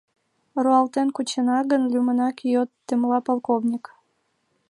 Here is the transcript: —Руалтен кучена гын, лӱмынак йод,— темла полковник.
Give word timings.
—Руалтен 0.63 1.07
кучена 1.15 1.59
гын, 1.71 1.81
лӱмынак 1.91 2.37
йод,— 2.53 2.69
темла 2.87 3.19
полковник. 3.27 3.85